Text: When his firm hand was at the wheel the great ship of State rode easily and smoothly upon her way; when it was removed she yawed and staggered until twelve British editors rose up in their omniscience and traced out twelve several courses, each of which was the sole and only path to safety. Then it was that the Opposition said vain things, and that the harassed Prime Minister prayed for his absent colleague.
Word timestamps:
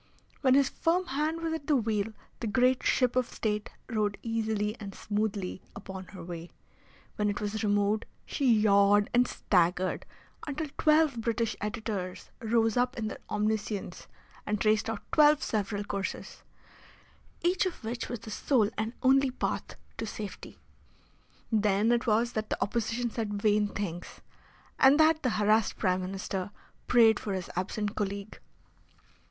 When 0.41 0.55
his 0.55 0.67
firm 0.69 1.05
hand 1.05 1.41
was 1.41 1.53
at 1.53 1.67
the 1.67 1.75
wheel 1.75 2.11
the 2.39 2.47
great 2.47 2.81
ship 2.81 3.15
of 3.15 3.29
State 3.31 3.69
rode 3.87 4.17
easily 4.23 4.75
and 4.79 4.95
smoothly 4.95 5.61
upon 5.75 6.05
her 6.05 6.23
way; 6.23 6.49
when 7.17 7.29
it 7.29 7.39
was 7.39 7.61
removed 7.63 8.05
she 8.25 8.51
yawed 8.51 9.11
and 9.13 9.27
staggered 9.27 10.07
until 10.47 10.65
twelve 10.79 11.21
British 11.21 11.55
editors 11.61 12.31
rose 12.41 12.75
up 12.77 12.97
in 12.97 13.09
their 13.09 13.19
omniscience 13.29 14.07
and 14.43 14.59
traced 14.59 14.89
out 14.89 15.03
twelve 15.11 15.43
several 15.43 15.83
courses, 15.83 16.41
each 17.43 17.67
of 17.67 17.83
which 17.83 18.09
was 18.09 18.21
the 18.21 18.31
sole 18.31 18.71
and 18.79 18.93
only 19.03 19.29
path 19.29 19.75
to 19.99 20.07
safety. 20.07 20.57
Then 21.51 21.91
it 21.91 22.07
was 22.07 22.31
that 22.33 22.49
the 22.49 22.59
Opposition 22.59 23.11
said 23.11 23.39
vain 23.39 23.67
things, 23.67 24.07
and 24.79 24.99
that 24.99 25.21
the 25.21 25.29
harassed 25.37 25.77
Prime 25.77 26.01
Minister 26.01 26.49
prayed 26.87 27.19
for 27.19 27.33
his 27.33 27.51
absent 27.55 27.93
colleague. 27.95 28.39